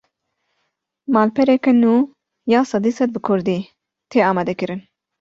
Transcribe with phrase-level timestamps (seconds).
[1.13, 1.93] Malpereke nû
[2.51, 3.57] ya sedî sed bi Kurdî,
[4.09, 4.81] tê amadekirin